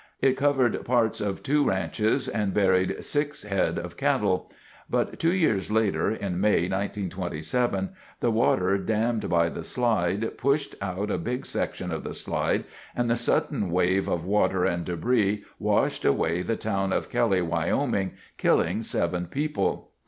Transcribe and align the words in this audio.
It 0.19 0.35
covered 0.35 0.83
parts 0.83 1.21
of 1.21 1.43
two 1.43 1.63
ranches 1.63 2.27
and 2.27 2.55
buried 2.55 3.03
six 3.05 3.43
head 3.43 3.77
of 3.77 3.97
cattle. 3.97 4.51
But 4.89 5.19
two 5.19 5.31
years 5.31 5.71
later, 5.71 6.09
in 6.09 6.41
May, 6.41 6.61
1927, 6.67 7.91
the 8.19 8.31
water 8.31 8.79
dammed 8.79 9.29
by 9.29 9.47
the 9.49 9.61
slide 9.63 10.39
pushed 10.39 10.73
out 10.81 11.11
a 11.11 11.19
big 11.19 11.45
section 11.45 11.91
of 11.91 12.01
the 12.01 12.15
slide 12.15 12.63
and 12.95 13.11
the 13.11 13.15
sudden 13.15 13.69
wave 13.69 14.07
of 14.09 14.25
water 14.25 14.65
and 14.65 14.83
debris 14.85 15.43
washed 15.59 16.03
away 16.03 16.41
the 16.41 16.55
town 16.55 16.91
of 16.91 17.11
Kelly, 17.11 17.43
Wyoming, 17.43 18.13
killing 18.37 18.81
seven 18.81 19.27
people. 19.27 19.91